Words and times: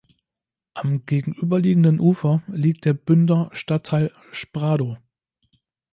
Am 0.73 1.05
gegenüberliegenden 1.05 1.99
Ufer 1.99 2.41
liegt 2.47 2.85
der 2.85 2.95
Bünder 2.95 3.49
Stadtteil 3.53 4.11
Spradow. 4.31 4.97